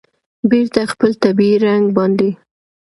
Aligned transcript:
بېرته 0.49 0.81
خپل 0.91 1.11
طبیعي 1.23 1.55
رنګ 1.67 1.85
باندې 1.97 2.29